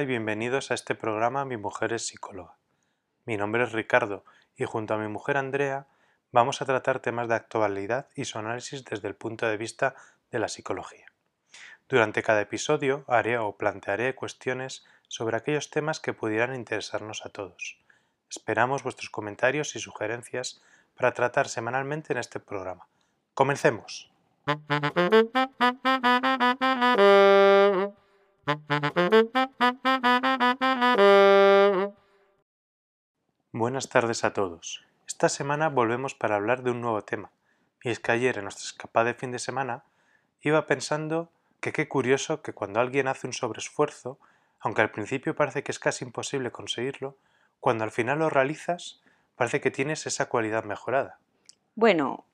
Y 0.00 0.04
bienvenidos 0.04 0.70
a 0.70 0.74
este 0.74 0.94
programa 0.94 1.46
Mi 1.46 1.56
mujer 1.56 1.94
es 1.94 2.06
psicóloga. 2.06 2.56
Mi 3.24 3.38
nombre 3.38 3.62
es 3.62 3.72
Ricardo 3.72 4.24
y 4.54 4.64
junto 4.64 4.92
a 4.92 4.98
mi 4.98 5.08
mujer 5.08 5.38
Andrea 5.38 5.86
vamos 6.32 6.60
a 6.60 6.66
tratar 6.66 7.00
temas 7.00 7.28
de 7.28 7.34
actualidad 7.36 8.08
y 8.14 8.26
su 8.26 8.38
análisis 8.38 8.84
desde 8.84 9.08
el 9.08 9.14
punto 9.14 9.46
de 9.46 9.56
vista 9.56 9.94
de 10.30 10.38
la 10.38 10.48
psicología. 10.48 11.06
Durante 11.88 12.22
cada 12.22 12.42
episodio 12.42 13.04
haré 13.06 13.38
o 13.38 13.56
plantearé 13.56 14.14
cuestiones 14.14 14.84
sobre 15.08 15.38
aquellos 15.38 15.70
temas 15.70 15.98
que 15.98 16.12
pudieran 16.12 16.54
interesarnos 16.54 17.24
a 17.24 17.30
todos. 17.30 17.78
Esperamos 18.28 18.82
vuestros 18.82 19.08
comentarios 19.08 19.76
y 19.76 19.78
sugerencias 19.78 20.60
para 20.94 21.14
tratar 21.14 21.48
semanalmente 21.48 22.12
en 22.12 22.18
este 22.18 22.38
programa. 22.38 22.86
Comencemos. 23.32 24.10
Buenas 33.50 33.88
tardes 33.88 34.22
a 34.22 34.32
todos. 34.32 34.84
Esta 35.08 35.28
semana 35.28 35.68
volvemos 35.68 36.14
para 36.14 36.36
hablar 36.36 36.62
de 36.62 36.70
un 36.70 36.80
nuevo 36.80 37.02
tema. 37.02 37.32
Y 37.82 37.90
es 37.90 37.98
que 37.98 38.12
ayer 38.12 38.38
en 38.38 38.44
nuestra 38.44 38.64
escapada 38.64 39.06
de 39.06 39.14
fin 39.14 39.32
de 39.32 39.40
semana 39.40 39.82
iba 40.42 40.66
pensando 40.66 41.32
que 41.60 41.72
qué 41.72 41.88
curioso 41.88 42.42
que 42.42 42.52
cuando 42.52 42.78
alguien 42.78 43.08
hace 43.08 43.26
un 43.26 43.32
sobreesfuerzo, 43.32 44.20
aunque 44.60 44.82
al 44.82 44.92
principio 44.92 45.34
parece 45.34 45.64
que 45.64 45.72
es 45.72 45.80
casi 45.80 46.04
imposible 46.04 46.52
conseguirlo, 46.52 47.16
cuando 47.58 47.82
al 47.82 47.90
final 47.90 48.20
lo 48.20 48.30
realizas, 48.30 49.02
parece 49.34 49.60
que 49.60 49.72
tienes 49.72 50.06
esa 50.06 50.28
cualidad 50.28 50.62
mejorada. 50.62 51.18
Bueno, 51.74 52.24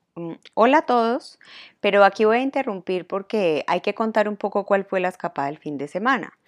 hola 0.54 0.78
a 0.78 0.82
todos, 0.82 1.38
pero 1.80 2.04
aquí 2.04 2.24
voy 2.24 2.38
a 2.38 2.42
interrumpir 2.42 3.06
porque 3.06 3.64
hay 3.66 3.80
que 3.80 3.94
contar 3.94 4.28
un 4.28 4.36
poco 4.36 4.64
cuál 4.66 4.84
fue 4.84 5.00
la 5.00 5.08
escapada 5.08 5.48
del 5.48 5.58
fin 5.58 5.78
de 5.78 5.88
semana. 5.88 6.38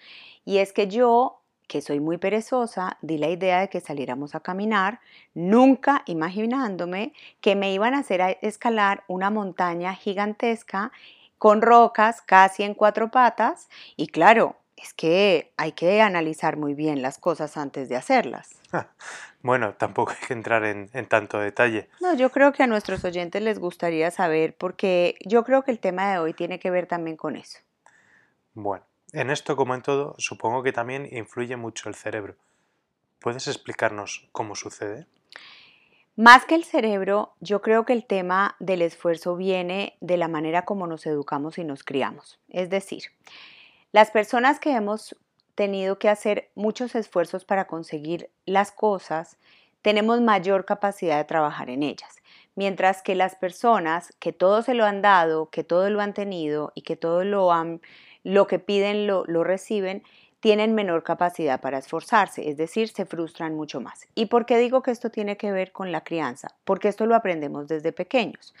Y 0.45 0.57
es 0.59 0.73
que 0.73 0.87
yo, 0.87 1.41
que 1.67 1.81
soy 1.81 1.99
muy 1.99 2.17
perezosa, 2.17 2.97
di 3.01 3.17
la 3.17 3.29
idea 3.29 3.59
de 3.61 3.69
que 3.69 3.81
saliéramos 3.81 4.35
a 4.35 4.39
caminar, 4.39 4.99
nunca 5.33 6.03
imaginándome 6.05 7.13
que 7.41 7.55
me 7.55 7.73
iban 7.73 7.95
a 7.95 7.99
hacer 7.99 8.37
escalar 8.41 9.03
una 9.07 9.31
montaña 9.31 9.95
gigantesca 9.95 10.91
con 11.37 11.61
rocas 11.61 12.21
casi 12.21 12.63
en 12.63 12.75
cuatro 12.75 13.11
patas 13.11 13.69
y 13.97 14.07
claro, 14.07 14.57
es 14.77 14.93
que 14.93 15.53
hay 15.57 15.71
que 15.71 16.01
analizar 16.01 16.57
muy 16.57 16.73
bien 16.73 17.01
las 17.01 17.17
cosas 17.17 17.57
antes 17.57 17.89
de 17.89 17.95
hacerlas. 17.95 18.49
Bueno, 19.41 19.75
tampoco 19.75 20.11
hay 20.11 20.27
que 20.27 20.33
entrar 20.33 20.65
en, 20.65 20.89
tanto 21.07 21.37
detalle. 21.37 21.87
No, 22.01 22.15
yo 22.15 22.31
creo 22.31 22.51
que 22.51 22.63
a 22.63 22.67
nuestros 22.67 23.05
oyentes 23.05 23.43
les 23.43 23.59
gustaría 23.59 24.09
saber 24.09 24.55
porque 24.57 25.19
yo 25.23 25.43
creo 25.43 25.61
que 25.61 25.69
el 25.69 25.77
tema 25.77 26.11
de 26.11 26.17
hoy 26.17 26.33
tiene 26.33 26.57
que 26.57 26.71
ver 26.71 26.87
también 26.87 27.15
con 27.15 27.35
eso. 27.35 27.59
Bueno, 28.55 28.83
en 29.13 29.29
esto 29.29 29.55
como 29.55 29.75
en 29.75 29.83
todo, 29.83 30.15
supongo 30.17 30.63
que 30.63 30.73
también 30.73 31.07
influye 31.11 31.57
mucho 31.57 31.89
el 31.89 31.93
cerebro. 31.93 32.35
¿Puedes 33.19 33.47
explicarnos 33.47 34.27
cómo 34.31 34.55
sucede? 34.55 35.05
Más 36.15 36.45
que 36.45 36.55
el 36.55 36.63
cerebro, 36.63 37.35
yo 37.39 37.61
creo 37.61 37.85
que 37.85 37.93
el 37.93 38.07
tema 38.07 38.55
del 38.59 38.81
esfuerzo 38.81 39.35
viene 39.35 39.95
de 40.01 40.17
la 40.17 40.27
manera 40.27 40.63
como 40.63 40.87
nos 40.87 41.05
educamos 41.05 41.59
y 41.59 41.63
nos 41.63 41.83
criamos. 41.83 42.39
Es 42.49 42.71
decir, 42.71 43.03
las 43.95 44.11
personas 44.11 44.59
que 44.59 44.75
hemos 44.75 45.15
tenido 45.55 45.99
que 45.99 46.09
hacer 46.09 46.51
muchos 46.53 46.95
esfuerzos 46.95 47.45
para 47.45 47.63
conseguir 47.65 48.29
las 48.45 48.73
cosas, 48.73 49.37
tenemos 49.81 50.19
mayor 50.19 50.65
capacidad 50.65 51.15
de 51.15 51.23
trabajar 51.23 51.69
en 51.69 51.81
ellas. 51.81 52.17
Mientras 52.55 53.01
que 53.01 53.15
las 53.15 53.37
personas 53.37 54.13
que 54.19 54.33
todo 54.33 54.63
se 54.63 54.73
lo 54.73 54.83
han 54.83 55.01
dado, 55.01 55.49
que 55.49 55.63
todo 55.63 55.89
lo 55.89 56.01
han 56.01 56.13
tenido 56.13 56.73
y 56.75 56.81
que 56.81 56.97
todo 56.97 57.23
lo 57.23 57.53
han, 57.53 57.79
lo 58.25 58.47
que 58.47 58.59
piden 58.59 59.07
lo, 59.07 59.23
lo 59.27 59.45
reciben, 59.45 60.03
tienen 60.45 60.75
menor 60.75 61.01
capacidad 61.01 61.59
para 61.59 61.79
esforzarse, 61.79 62.47
es 62.47 62.55
decir, 62.55 62.89
se 62.89 63.07
frustran 63.07 63.55
mucho 63.55 63.81
más. 63.81 64.05
¿Y 64.13 64.27
por 64.27 64.45
qué 64.45 64.59
digo 64.59 64.83
que 64.83 64.91
esto 64.91 65.09
tiene 65.09 65.37
que 65.37 65.51
ver 65.51 65.71
con 65.71 65.91
la 65.91 66.03
crianza? 66.03 66.49
Porque 66.65 66.87
esto 66.87 67.07
lo 67.07 67.15
aprendemos 67.15 67.67
desde 67.67 67.91
pequeños. 67.91 68.53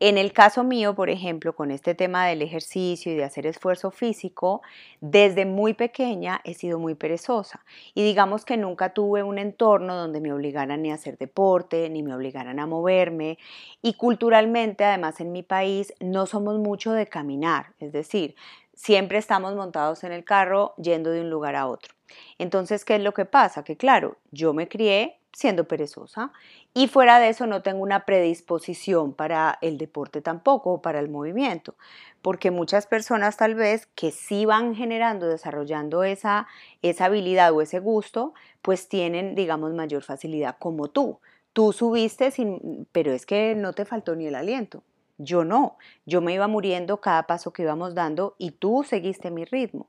En 0.00 0.18
el 0.18 0.32
caso 0.32 0.64
mío, 0.64 0.96
por 0.96 1.10
ejemplo, 1.10 1.54
con 1.54 1.70
este 1.70 1.94
tema 1.94 2.26
del 2.26 2.42
ejercicio 2.42 3.12
y 3.12 3.14
de 3.14 3.22
hacer 3.22 3.46
esfuerzo 3.46 3.92
físico, 3.92 4.62
desde 5.00 5.46
muy 5.46 5.74
pequeña 5.74 6.40
he 6.42 6.54
sido 6.54 6.80
muy 6.80 6.96
perezosa 6.96 7.64
y 7.94 8.02
digamos 8.02 8.44
que 8.44 8.56
nunca 8.56 8.92
tuve 8.92 9.22
un 9.22 9.38
entorno 9.38 9.94
donde 9.94 10.20
me 10.20 10.32
obligaran 10.32 10.82
ni 10.82 10.90
a 10.90 10.94
hacer 10.94 11.18
deporte, 11.18 11.88
ni 11.88 12.02
me 12.02 12.16
obligaran 12.16 12.58
a 12.58 12.66
moverme 12.66 13.38
y 13.80 13.94
culturalmente, 13.94 14.82
además 14.82 15.20
en 15.20 15.30
mi 15.30 15.44
país, 15.44 15.94
no 16.00 16.26
somos 16.26 16.58
mucho 16.58 16.90
de 16.90 17.06
caminar, 17.06 17.74
es 17.78 17.92
decir, 17.92 18.34
siempre 18.78 19.18
estamos 19.18 19.56
montados 19.56 20.04
en 20.04 20.12
el 20.12 20.24
carro 20.24 20.72
yendo 20.76 21.10
de 21.10 21.22
un 21.22 21.30
lugar 21.30 21.56
a 21.56 21.66
otro. 21.66 21.94
Entonces, 22.38 22.84
¿qué 22.84 22.94
es 22.94 23.02
lo 23.02 23.12
que 23.12 23.24
pasa? 23.24 23.64
Que 23.64 23.76
claro, 23.76 24.18
yo 24.30 24.54
me 24.54 24.68
crié 24.68 25.18
siendo 25.32 25.66
perezosa 25.66 26.32
y 26.74 26.86
fuera 26.86 27.18
de 27.18 27.28
eso 27.28 27.46
no 27.48 27.60
tengo 27.60 27.82
una 27.82 28.06
predisposición 28.06 29.14
para 29.14 29.58
el 29.62 29.78
deporte 29.78 30.22
tampoco 30.22 30.74
o 30.74 30.80
para 30.80 31.00
el 31.00 31.08
movimiento, 31.08 31.74
porque 32.22 32.52
muchas 32.52 32.86
personas 32.86 33.36
tal 33.36 33.56
vez 33.56 33.86
que 33.96 34.12
sí 34.12 34.46
van 34.46 34.76
generando, 34.76 35.26
desarrollando 35.26 36.04
esa, 36.04 36.46
esa 36.80 37.06
habilidad 37.06 37.52
o 37.52 37.60
ese 37.60 37.80
gusto, 37.80 38.32
pues 38.62 38.88
tienen, 38.88 39.34
digamos, 39.34 39.74
mayor 39.74 40.04
facilidad 40.04 40.56
como 40.58 40.86
tú. 40.86 41.18
Tú 41.52 41.72
subiste, 41.72 42.30
sin, 42.30 42.86
pero 42.92 43.12
es 43.12 43.26
que 43.26 43.56
no 43.56 43.72
te 43.72 43.84
faltó 43.84 44.14
ni 44.14 44.28
el 44.28 44.36
aliento. 44.36 44.84
Yo 45.18 45.44
no, 45.44 45.78
yo 46.06 46.20
me 46.20 46.32
iba 46.32 46.46
muriendo 46.46 47.00
cada 47.00 47.24
paso 47.24 47.52
que 47.52 47.62
íbamos 47.62 47.94
dando 47.94 48.36
y 48.38 48.52
tú 48.52 48.84
seguiste 48.84 49.30
mi 49.30 49.44
ritmo. 49.44 49.88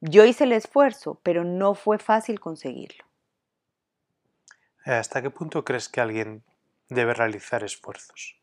Yo 0.00 0.24
hice 0.24 0.44
el 0.44 0.52
esfuerzo, 0.52 1.20
pero 1.22 1.44
no 1.44 1.74
fue 1.74 1.98
fácil 1.98 2.40
conseguirlo. 2.40 3.04
¿Hasta 4.84 5.22
qué 5.22 5.30
punto 5.30 5.64
crees 5.64 5.88
que 5.88 6.00
alguien 6.00 6.42
debe 6.88 7.14
realizar 7.14 7.62
esfuerzos? 7.62 8.36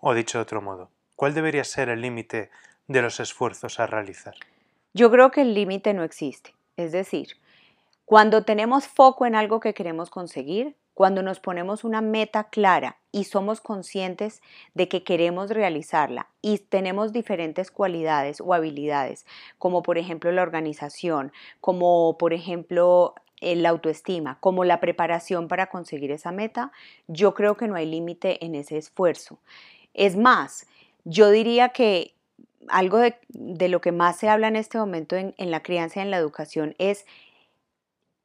O 0.00 0.14
dicho 0.14 0.38
de 0.38 0.42
otro 0.42 0.60
modo, 0.60 0.90
¿cuál 1.14 1.32
debería 1.32 1.64
ser 1.64 1.88
el 1.88 2.00
límite 2.00 2.50
de 2.86 3.02
los 3.02 3.20
esfuerzos 3.20 3.80
a 3.80 3.86
realizar? 3.86 4.34
Yo 4.94 5.10
creo 5.10 5.30
que 5.30 5.42
el 5.42 5.54
límite 5.54 5.94
no 5.94 6.02
existe. 6.02 6.54
Es 6.76 6.92
decir, 6.92 7.36
cuando 8.04 8.44
tenemos 8.44 8.86
foco 8.86 9.26
en 9.26 9.34
algo 9.34 9.60
que 9.60 9.74
queremos 9.74 10.10
conseguir, 10.10 10.76
cuando 10.96 11.22
nos 11.22 11.40
ponemos 11.40 11.84
una 11.84 12.00
meta 12.00 12.44
clara 12.44 12.96
y 13.12 13.24
somos 13.24 13.60
conscientes 13.60 14.40
de 14.72 14.88
que 14.88 15.04
queremos 15.04 15.50
realizarla 15.50 16.30
y 16.40 16.56
tenemos 16.56 17.12
diferentes 17.12 17.70
cualidades 17.70 18.40
o 18.40 18.54
habilidades, 18.54 19.26
como 19.58 19.82
por 19.82 19.98
ejemplo 19.98 20.32
la 20.32 20.40
organización, 20.40 21.32
como 21.60 22.16
por 22.16 22.32
ejemplo 22.32 23.14
la 23.42 23.68
autoestima, 23.68 24.38
como 24.40 24.64
la 24.64 24.80
preparación 24.80 25.48
para 25.48 25.66
conseguir 25.66 26.12
esa 26.12 26.32
meta, 26.32 26.72
yo 27.08 27.34
creo 27.34 27.58
que 27.58 27.68
no 27.68 27.74
hay 27.74 27.84
límite 27.84 28.42
en 28.42 28.54
ese 28.54 28.78
esfuerzo. 28.78 29.38
Es 29.92 30.16
más, 30.16 30.66
yo 31.04 31.28
diría 31.28 31.68
que 31.68 32.14
algo 32.68 32.96
de, 32.96 33.18
lo 33.68 33.82
que 33.82 33.92
más 33.92 34.16
se 34.16 34.30
habla 34.30 34.48
en 34.48 34.56
este 34.56 34.78
momento 34.78 35.14
en, 35.14 35.34
en 35.36 35.50
la 35.50 35.62
crianza 35.62 36.00
y 36.00 36.04
en 36.04 36.10
la 36.10 36.16
educación 36.16 36.74
es 36.78 37.04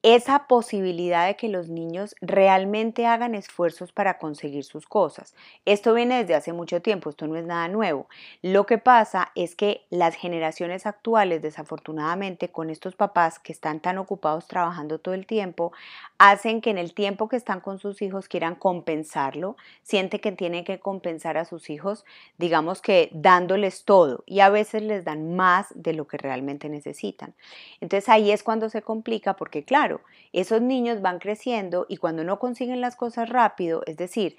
esa 0.03 0.47
posibilidad 0.47 1.27
de 1.27 1.35
que 1.35 1.47
los 1.47 1.69
niños 1.69 2.15
realmente 2.21 3.05
hagan 3.05 3.35
esfuerzos 3.35 3.91
para 3.91 4.17
conseguir 4.17 4.63
sus 4.63 4.87
cosas. 4.87 5.35
Esto 5.65 5.93
viene 5.93 6.17
desde 6.17 6.33
hace 6.33 6.53
mucho 6.53 6.81
tiempo, 6.81 7.11
esto 7.11 7.27
no 7.27 7.35
es 7.35 7.45
nada 7.45 7.67
nuevo. 7.67 8.07
Lo 8.41 8.65
que 8.65 8.79
pasa 8.79 9.31
es 9.35 9.55
que 9.55 9.85
las 9.91 10.15
generaciones 10.15 10.87
actuales, 10.87 11.43
desafortunadamente, 11.43 12.49
con 12.49 12.71
estos 12.71 12.95
papás 12.95 13.37
que 13.37 13.51
están 13.51 13.79
tan 13.79 13.99
ocupados 13.99 14.47
trabajando 14.47 14.97
todo 14.97 15.13
el 15.13 15.27
tiempo, 15.27 15.71
hacen 16.17 16.61
que 16.61 16.71
en 16.71 16.79
el 16.79 16.93
tiempo 16.93 17.29
que 17.29 17.35
están 17.35 17.61
con 17.61 17.77
sus 17.77 18.01
hijos 18.01 18.27
quieran 18.27 18.55
compensarlo, 18.55 19.55
siente 19.83 20.19
que 20.19 20.31
tienen 20.31 20.63
que 20.63 20.79
compensar 20.79 21.37
a 21.37 21.45
sus 21.45 21.69
hijos, 21.69 22.05
digamos 22.37 22.81
que 22.81 23.09
dándoles 23.11 23.85
todo 23.85 24.23
y 24.25 24.39
a 24.39 24.49
veces 24.49 24.81
les 24.81 25.05
dan 25.05 25.35
más 25.35 25.67
de 25.75 25.93
lo 25.93 26.07
que 26.07 26.17
realmente 26.17 26.69
necesitan. 26.69 27.35
Entonces 27.81 28.09
ahí 28.09 28.31
es 28.31 28.41
cuando 28.43 28.69
se 28.69 28.81
complica 28.81 29.35
porque 29.35 29.63
claro, 29.63 29.90
esos 30.31 30.61
niños 30.61 31.01
van 31.01 31.19
creciendo 31.19 31.85
y 31.89 31.97
cuando 31.97 32.23
no 32.23 32.39
consiguen 32.39 32.79
las 32.79 32.95
cosas 32.95 33.27
rápido, 33.29 33.81
es 33.85 33.97
decir, 33.97 34.37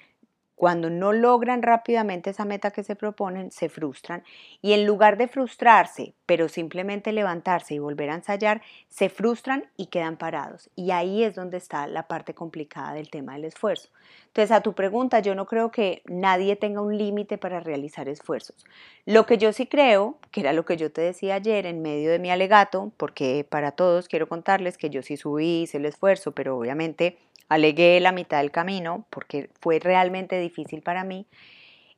cuando 0.55 0.89
no 0.89 1.13
logran 1.13 1.61
rápidamente 1.61 2.29
esa 2.29 2.45
meta 2.45 2.71
que 2.71 2.83
se 2.83 2.95
proponen, 2.95 3.51
se 3.51 3.69
frustran 3.69 4.23
y 4.61 4.73
en 4.73 4.85
lugar 4.85 5.17
de 5.17 5.27
frustrarse, 5.27 6.13
pero 6.25 6.47
simplemente 6.47 7.11
levantarse 7.11 7.73
y 7.73 7.79
volver 7.79 8.09
a 8.09 8.15
ensayar, 8.15 8.61
se 8.87 9.09
frustran 9.09 9.65
y 9.77 9.87
quedan 9.87 10.17
parados. 10.17 10.69
Y 10.75 10.91
ahí 10.91 11.23
es 11.23 11.35
donde 11.35 11.57
está 11.57 11.87
la 11.87 12.07
parte 12.07 12.33
complicada 12.33 12.93
del 12.93 13.09
tema 13.09 13.33
del 13.33 13.45
esfuerzo. 13.45 13.89
Entonces, 14.27 14.51
a 14.51 14.61
tu 14.61 14.73
pregunta, 14.73 15.19
yo 15.19 15.35
no 15.35 15.45
creo 15.45 15.71
que 15.71 16.01
nadie 16.05 16.55
tenga 16.55 16.81
un 16.81 16.97
límite 16.97 17.37
para 17.37 17.59
realizar 17.59 18.07
esfuerzos. 18.09 18.65
Lo 19.05 19.25
que 19.25 19.37
yo 19.37 19.53
sí 19.53 19.67
creo, 19.67 20.17
que 20.31 20.41
era 20.41 20.53
lo 20.53 20.65
que 20.65 20.77
yo 20.77 20.91
te 20.91 21.01
decía 21.01 21.35
ayer 21.35 21.65
en 21.65 21.81
medio 21.81 22.09
de 22.09 22.19
mi 22.19 22.31
alegato, 22.31 22.91
porque 22.97 23.45
para 23.47 23.71
todos 23.71 24.07
quiero 24.07 24.27
contarles 24.27 24.77
que 24.77 24.89
yo 24.89 25.01
sí 25.01 25.17
subí, 25.17 25.63
hice 25.63 25.77
el 25.77 25.85
esfuerzo, 25.85 26.31
pero 26.31 26.57
obviamente 26.57 27.17
alegué 27.53 27.99
la 27.99 28.11
mitad 28.11 28.39
del 28.39 28.51
camino 28.51 29.05
porque 29.09 29.49
fue 29.59 29.79
realmente 29.79 30.39
difícil 30.39 30.81
para 30.81 31.03
mí, 31.03 31.27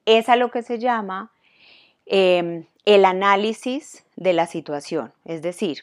es 0.06 0.30
a 0.30 0.36
lo 0.36 0.52
que 0.52 0.62
se 0.62 0.80
llama 0.80 1.32
em, 2.06 2.66
el 2.86 3.06
análisis 3.06 4.06
de 4.16 4.34
la 4.34 4.46
situación. 4.46 5.14
Es 5.24 5.42
decir, 5.42 5.80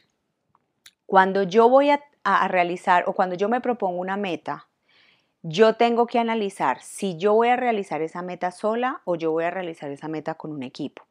cuando 1.07 1.43
yo 1.43 1.69
voy 1.69 1.91
a, 1.91 2.01
a 2.25 2.49
realizar 2.49 3.05
o 3.07 3.13
cuando 3.13 3.35
yo 3.35 3.49
me 3.49 3.61
propongo 3.61 4.01
una 4.01 4.17
meta, 4.17 4.69
yo 5.43 5.75
tengo 5.75 6.07
que 6.07 6.21
analizar 6.21 6.81
si 6.83 7.17
yo 7.17 7.35
voy 7.35 7.49
a 7.49 7.57
realizar 7.57 8.01
esa 8.01 8.23
meta 8.23 8.53
sola 8.53 9.01
o 9.05 9.17
yo 9.17 9.33
voy 9.33 9.45
a 9.45 9.51
realizar 9.51 9.91
esa 9.91 10.07
meta 10.07 10.35
con 10.35 10.53
un 10.53 10.63
equipo. 10.63 11.03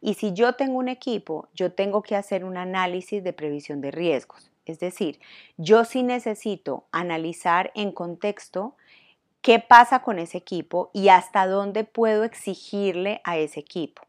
Y 0.00 0.14
si 0.14 0.32
yo 0.32 0.54
tengo 0.54 0.78
un 0.78 0.88
equipo, 0.88 1.48
yo 1.54 1.72
tengo 1.72 2.02
que 2.02 2.16
hacer 2.16 2.44
un 2.44 2.56
análisis 2.56 3.22
de 3.22 3.32
previsión 3.32 3.80
de 3.80 3.90
riesgos. 3.90 4.49
Es 4.70 4.80
decir, 4.80 5.20
yo 5.56 5.84
sí 5.84 6.02
necesito 6.02 6.86
analizar 6.92 7.72
en 7.74 7.92
contexto 7.92 8.76
qué 9.42 9.58
pasa 9.58 10.02
con 10.02 10.18
ese 10.18 10.38
equipo 10.38 10.90
y 10.92 11.08
hasta 11.08 11.46
dónde 11.46 11.84
puedo 11.84 12.24
exigirle 12.24 13.20
a 13.24 13.38
ese 13.38 13.60
equipo. 13.60 14.02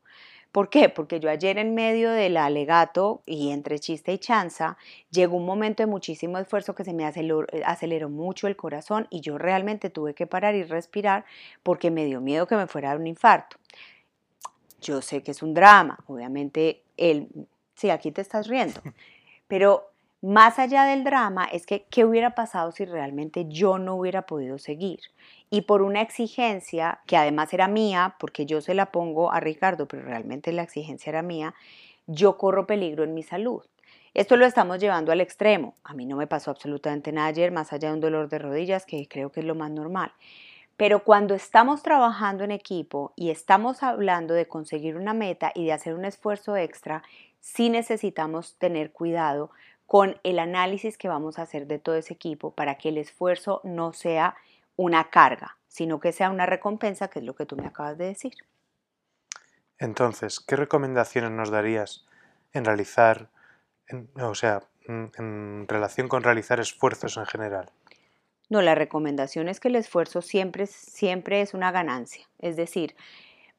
¿Por 0.51 0.69
qué? 0.69 0.89
Porque 0.89 1.21
yo 1.21 1.29
ayer 1.29 1.57
en 1.57 1.73
medio 1.75 2.11
del 2.11 2.35
alegato 2.35 3.23
y 3.25 3.51
entre 3.51 3.79
chiste 3.79 4.11
y 4.11 4.17
chanza, 4.17 4.77
llegó 5.09 5.37
un 5.37 5.45
momento 5.45 5.81
de 5.81 5.87
muchísimo 5.87 6.37
esfuerzo 6.37 6.75
que 6.75 6.83
se 6.83 6.93
me 6.93 7.05
aceleró, 7.05 7.47
aceleró, 7.65 8.09
mucho 8.09 8.47
el 8.47 8.57
corazón 8.57 9.07
y 9.09 9.21
yo 9.21 9.37
realmente 9.37 9.89
tuve 9.89 10.13
que 10.13 10.27
parar 10.27 10.55
y 10.55 10.63
respirar 10.63 11.23
porque 11.63 11.89
me 11.89 12.03
dio 12.03 12.19
miedo 12.19 12.47
que 12.47 12.57
me 12.57 12.67
fuera 12.67 12.89
a 12.89 12.91
dar 12.91 12.99
un 12.99 13.07
infarto. 13.07 13.55
Yo 14.81 15.01
sé 15.01 15.23
que 15.23 15.31
es 15.31 15.41
un 15.41 15.53
drama, 15.53 15.99
obviamente 16.07 16.83
él, 16.97 17.29
sí, 17.75 17.89
aquí 17.89 18.11
te 18.11 18.19
estás 18.19 18.47
riendo, 18.47 18.81
pero 19.47 19.90
más 20.21 20.59
allá 20.59 20.85
del 20.85 21.03
drama 21.03 21.45
es 21.45 21.65
que 21.65 21.85
qué 21.89 22.05
hubiera 22.05 22.35
pasado 22.35 22.71
si 22.71 22.85
realmente 22.85 23.45
yo 23.47 23.79
no 23.79 23.95
hubiera 23.95 24.23
podido 24.23 24.59
seguir. 24.59 24.99
Y 25.49 25.61
por 25.61 25.81
una 25.81 26.01
exigencia 26.01 26.99
que 27.07 27.17
además 27.17 27.53
era 27.53 27.67
mía, 27.67 28.15
porque 28.19 28.45
yo 28.45 28.61
se 28.61 28.73
la 28.73 28.91
pongo 28.91 29.31
a 29.31 29.39
Ricardo, 29.39 29.87
pero 29.87 30.03
realmente 30.03 30.51
la 30.53 30.63
exigencia 30.63 31.09
era 31.09 31.23
mía, 31.23 31.55
yo 32.05 32.37
corro 32.37 32.67
peligro 32.67 33.03
en 33.03 33.13
mi 33.13 33.23
salud. 33.23 33.63
Esto 34.13 34.35
lo 34.35 34.45
estamos 34.45 34.79
llevando 34.79 35.11
al 35.11 35.21
extremo. 35.21 35.75
A 35.83 35.93
mí 35.93 36.05
no 36.05 36.17
me 36.17 36.27
pasó 36.27 36.51
absolutamente 36.51 37.11
nada 37.11 37.27
ayer, 37.27 37.51
más 37.51 37.73
allá 37.73 37.87
de 37.89 37.95
un 37.95 38.01
dolor 38.01 38.29
de 38.29 38.39
rodillas, 38.39 38.85
que 38.85 39.07
creo 39.07 39.31
que 39.31 39.39
es 39.39 39.45
lo 39.45 39.55
más 39.55 39.71
normal. 39.71 40.11
Pero 40.77 41.03
cuando 41.03 41.33
estamos 41.33 41.81
trabajando 41.81 42.43
en 42.43 42.51
equipo 42.51 43.13
y 43.15 43.29
estamos 43.29 43.83
hablando 43.83 44.33
de 44.33 44.47
conseguir 44.47 44.97
una 44.97 45.13
meta 45.13 45.51
y 45.55 45.65
de 45.65 45.73
hacer 45.73 45.93
un 45.93 46.05
esfuerzo 46.05 46.57
extra, 46.57 47.03
sí 47.39 47.69
necesitamos 47.69 48.55
tener 48.57 48.91
cuidado 48.91 49.51
con 49.91 50.17
el 50.23 50.39
análisis 50.39 50.97
que 50.97 51.09
vamos 51.09 51.37
a 51.37 51.41
hacer 51.41 51.67
de 51.67 51.77
todo 51.77 51.95
ese 51.95 52.13
equipo 52.13 52.51
para 52.51 52.77
que 52.77 52.87
el 52.87 52.97
esfuerzo 52.97 53.59
no 53.65 53.91
sea 53.91 54.37
una 54.77 55.09
carga, 55.09 55.57
sino 55.67 55.99
que 55.99 56.13
sea 56.13 56.29
una 56.29 56.45
recompensa, 56.45 57.09
que 57.09 57.19
es 57.19 57.25
lo 57.25 57.35
que 57.35 57.45
tú 57.45 57.57
me 57.57 57.67
acabas 57.67 57.97
de 57.97 58.05
decir. 58.05 58.31
Entonces, 59.79 60.39
¿qué 60.39 60.55
recomendaciones 60.55 61.31
nos 61.31 61.51
darías 61.51 62.05
en 62.53 62.63
realizar, 62.63 63.31
o 64.15 64.33
sea, 64.33 64.63
en 64.87 65.67
relación 65.67 66.07
con 66.07 66.23
realizar 66.23 66.61
esfuerzos 66.61 67.17
en 67.17 67.25
general? 67.25 67.69
No, 68.47 68.61
la 68.61 68.75
recomendación 68.75 69.49
es 69.49 69.59
que 69.59 69.67
el 69.67 69.75
esfuerzo 69.75 70.21
siempre, 70.21 70.67
siempre 70.67 71.41
es 71.41 71.53
una 71.53 71.73
ganancia. 71.73 72.29
Es 72.39 72.55
decir, 72.55 72.95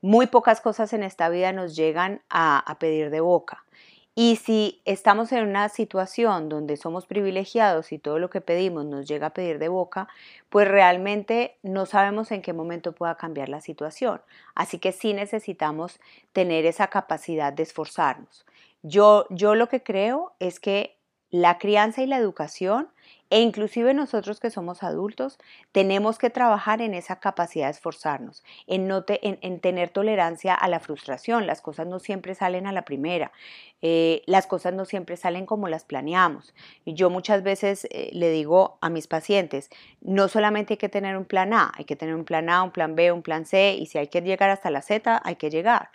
muy 0.00 0.28
pocas 0.28 0.62
cosas 0.62 0.94
en 0.94 1.02
esta 1.02 1.28
vida 1.28 1.52
nos 1.52 1.76
llegan 1.76 2.22
a, 2.30 2.58
a 2.58 2.78
pedir 2.78 3.10
de 3.10 3.20
boca. 3.20 3.66
Y 4.14 4.36
si 4.36 4.82
estamos 4.84 5.32
en 5.32 5.48
una 5.48 5.70
situación 5.70 6.50
donde 6.50 6.76
somos 6.76 7.06
privilegiados 7.06 7.92
y 7.92 7.98
todo 7.98 8.18
lo 8.18 8.28
que 8.28 8.42
pedimos 8.42 8.84
nos 8.84 9.08
llega 9.08 9.28
a 9.28 9.34
pedir 9.34 9.58
de 9.58 9.68
boca, 9.68 10.06
pues 10.50 10.68
realmente 10.68 11.56
no 11.62 11.86
sabemos 11.86 12.30
en 12.30 12.42
qué 12.42 12.52
momento 12.52 12.92
pueda 12.92 13.16
cambiar 13.16 13.48
la 13.48 13.62
situación. 13.62 14.20
Así 14.54 14.78
que 14.78 14.92
sí 14.92 15.14
necesitamos 15.14 15.98
tener 16.34 16.66
esa 16.66 16.88
capacidad 16.88 17.54
de 17.54 17.62
esforzarnos. 17.62 18.44
Yo, 18.82 19.26
yo 19.30 19.54
lo 19.54 19.68
que 19.68 19.82
creo 19.82 20.34
es 20.40 20.60
que 20.60 20.98
la 21.32 21.58
crianza 21.58 22.02
y 22.02 22.06
la 22.06 22.18
educación 22.18 22.88
e 23.30 23.40
inclusive 23.40 23.94
nosotros 23.94 24.40
que 24.40 24.50
somos 24.50 24.82
adultos 24.82 25.38
tenemos 25.72 26.18
que 26.18 26.28
trabajar 26.28 26.82
en 26.82 26.92
esa 26.92 27.18
capacidad 27.18 27.64
de 27.64 27.70
esforzarnos, 27.70 28.44
en, 28.66 28.86
no 28.86 29.06
en, 29.08 29.60
tener 29.60 29.88
tolerancia 29.88 30.54
a 30.54 30.68
la 30.68 30.80
frustración. 30.80 31.46
Las 31.46 31.62
cosas 31.62 31.86
no 31.86 31.98
siempre 31.98 32.34
salen 32.34 32.66
a 32.66 32.72
la 32.72 32.84
primera, 32.84 33.32
eh, 33.80 34.22
las 34.26 34.46
cosas 34.46 34.74
no 34.74 34.84
siempre 34.84 35.16
salen 35.16 35.46
como 35.46 35.68
las 35.68 35.84
planeamos. 35.84 36.54
Y 36.84 36.92
yo 36.92 37.08
muchas 37.08 37.42
veces 37.42 37.86
eh, 37.90 38.10
le 38.12 38.28
digo 38.28 38.76
a 38.82 38.90
mis 38.90 39.06
pacientes, 39.06 39.70
no 40.02 40.28
solamente 40.28 40.74
hay 40.74 40.78
que 40.78 40.90
tener 40.90 41.16
un 41.16 41.24
plan 41.24 41.54
A, 41.54 41.72
hay 41.74 41.86
que 41.86 41.96
tener 41.96 42.14
un 42.14 42.26
plan 42.26 42.50
A, 42.50 42.62
un 42.62 42.70
plan 42.70 42.94
B, 42.94 43.12
un 43.12 43.22
plan 43.22 43.46
C, 43.46 43.74
y 43.80 43.86
si 43.86 43.96
hay 43.96 44.08
que 44.08 44.20
llegar 44.20 44.50
hasta 44.50 44.68
la 44.70 44.82
Z, 44.82 45.22
hay 45.24 45.36
que 45.36 45.48
llegar. 45.48 45.88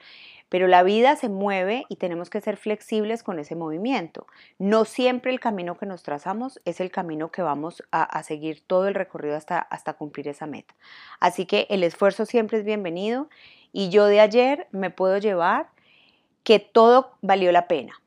Pero 0.49 0.67
la 0.67 0.83
vida 0.83 1.15
se 1.15 1.29
mueve 1.29 1.85
y 1.89 1.97
tenemos 1.97 2.29
que 2.29 2.41
ser 2.41 2.57
flexibles 2.57 3.23
con 3.23 3.39
ese 3.39 3.55
movimiento. 3.55 4.27
No 4.57 4.85
siempre 4.85 5.31
el 5.31 5.39
camino 5.39 5.77
que 5.77 5.85
nos 5.85 6.03
trazamos 6.03 6.61
es 6.65 6.79
el 6.79 6.91
camino 6.91 7.31
que 7.31 7.41
vamos 7.41 7.83
a, 7.91 8.23
seguir 8.23 8.61
todo 8.65 8.88
el 8.88 8.95
recorrido 8.95 9.35
hasta, 9.35 9.59
hasta 9.59 9.94
cumplir 9.94 10.27
esa 10.27 10.45
meta. 10.45 10.73
Así 11.19 11.45
que 11.45 11.67
el 11.69 11.83
esfuerzo 11.83 12.25
siempre 12.25 12.59
es 12.59 12.65
bienvenido 12.65 13.29
y 13.73 13.89
yo 13.89 14.05
de 14.05 14.21
ayer 14.21 14.67
me 14.71 14.89
puedo 14.89 15.17
llevar 15.17 15.69
que 16.44 16.59
todo 16.59 17.11
valió 17.21 17.51
la 17.51 17.67
pena. 17.67 18.01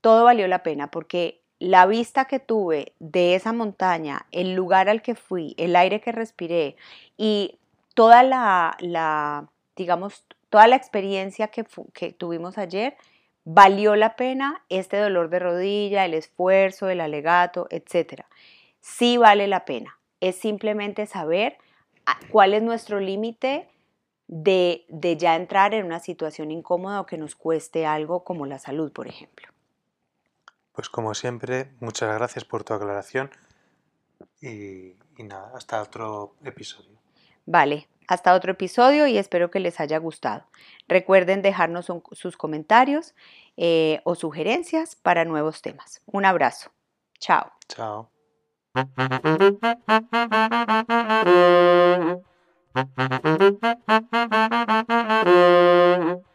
Todo 0.00 0.24
valió 0.24 0.48
la 0.48 0.62
pena 0.62 0.90
porque 0.90 1.40
la 1.60 1.86
vista 1.86 2.24
que 2.24 2.40
tuve 2.40 2.94
de 2.98 3.34
esa 3.34 3.52
montaña, 3.52 4.26
el 4.32 4.54
lugar 4.54 4.88
al 4.88 5.02
que 5.02 5.14
fui, 5.14 5.54
el 5.58 5.76
aire 5.76 6.00
que 6.00 6.10
respiré 6.10 6.76
y 7.16 7.58
toda 7.94 8.22
la, 8.22 8.76
la 8.80 9.46
digamos, 9.76 10.24
toda 10.50 10.66
la 10.66 10.76
experiencia 10.76 11.48
que, 11.48 11.64
tuvimos 12.12 12.58
ayer 12.58 12.96
valió 13.44 13.96
la 13.96 14.16
pena 14.16 14.62
este 14.68 14.98
dolor 14.98 15.30
de 15.30 15.38
rodilla, 15.38 16.04
el 16.04 16.14
esfuerzo, 16.14 16.88
el 16.88 17.00
alegato, 17.00 17.66
etc. 17.70 18.24
Sí 18.80 19.16
vale 19.16 19.46
la 19.46 19.64
pena. 19.64 19.98
Es 20.20 20.36
simplemente 20.36 21.06
saber 21.06 21.56
ah, 22.04 22.18
cuál 22.30 22.52
es 22.52 22.62
nuestro 22.62 23.00
límite 23.00 23.68
de, 24.26 24.84
de, 24.88 25.16
ya 25.16 25.36
entrar 25.36 25.72
en 25.72 25.86
una 25.86 26.00
situación 26.00 26.50
incómoda 26.50 27.00
o 27.00 27.06
que 27.06 27.16
nos 27.16 27.34
cueste 27.34 27.86
algo 27.86 28.22
como 28.22 28.44
la 28.44 28.58
salud, 28.58 28.92
por 28.92 29.08
ejemplo. 29.08 29.48
Pues 30.72 30.88
como 30.88 31.14
siempre, 31.14 31.72
muchas 31.80 32.14
gracias 32.16 32.44
por 32.44 32.62
tu 32.62 32.74
aclaración 32.74 33.30
y, 34.40 34.94
y 35.16 35.22
nada, 35.24 35.52
hasta 35.54 35.82
otro 35.82 36.34
episodio. 36.44 36.98
Vale, 37.46 37.88
hasta 38.10 38.34
otro 38.34 38.52
episodio 38.52 39.06
y 39.06 39.16
espero 39.18 39.50
que 39.50 39.60
les 39.60 39.78
haya 39.78 39.98
gustado. 39.98 40.44
Recuerden 40.88 41.42
dejarnos 41.42 41.86
sus 42.12 42.36
comentarios 42.36 43.14
eh, 43.56 44.00
o 44.04 44.16
sugerencias 44.16 44.96
para 44.96 45.24
nuevos 45.24 45.62
temas. 45.62 46.02
Un 46.06 46.24
abrazo. 46.24 46.72
Chao. 47.20 47.52
Chao. 47.68 48.10